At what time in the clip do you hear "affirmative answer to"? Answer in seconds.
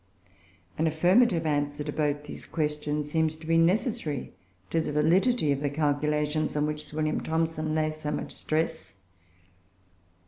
0.87-1.91